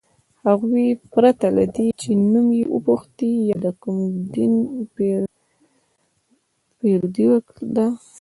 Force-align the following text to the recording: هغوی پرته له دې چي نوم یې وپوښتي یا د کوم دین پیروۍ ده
هغوی 0.45 0.87
پرته 1.13 1.47
له 1.57 1.65
دې 1.75 1.87
چي 2.01 2.09
نوم 2.31 2.47
یې 2.57 2.63
وپوښتي 2.75 3.31
یا 3.49 3.57
د 3.65 3.67
کوم 3.81 3.97
دین 4.33 4.53
پیروۍ 6.81 7.27
ده 7.75 7.85